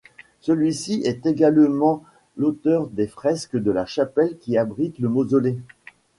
Celui-ci 0.39 1.03
est 1.05 1.27
également 1.27 2.03
l'auteur 2.35 2.87
des 2.87 3.05
fresques 3.05 3.55
de 3.55 3.69
la 3.69 3.85
chapelle 3.85 4.39
qui 4.39 4.57
abrite 4.57 4.97
le 4.97 5.09
mausolée. 5.09 5.59